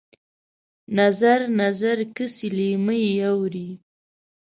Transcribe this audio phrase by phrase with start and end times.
[0.97, 3.69] نظر، نظر کسي لېمه یې اورې